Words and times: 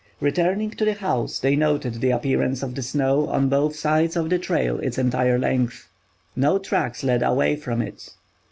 Returning 0.19 0.71
to 0.71 0.83
the 0.83 0.95
house 0.95 1.37
they 1.37 1.55
noted 1.55 2.01
the 2.01 2.09
appearance 2.09 2.63
of 2.63 2.73
the 2.73 2.81
snow 2.81 3.27
on 3.27 3.49
both 3.49 3.75
sides 3.75 4.15
of 4.15 4.31
the 4.31 4.39
trail 4.39 4.79
its 4.79 4.97
entire 4.97 5.37
length. 5.37 5.89
No 6.35 6.57
tracks 6.57 7.03
led 7.03 7.21
away 7.21 7.55
from 7.55 7.83
it. 7.83 8.09